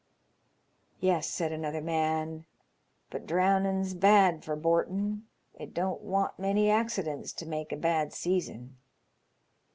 "Yes," 0.99 1.27
said 1.29 1.51
another 1.51 1.79
man, 1.79 2.45
*' 2.77 3.09
but 3.11 3.27
drownin's 3.27 3.93
bad 3.93 4.43
for 4.43 4.55
bortin'. 4.55 5.27
It 5.53 5.75
don't 5.75 6.01
want 6.01 6.39
many 6.39 6.71
accidents 6.71 7.31
to 7.33 7.45
make 7.45 7.71
a 7.71 7.77
bad 7.77 8.11
season." 8.11 8.77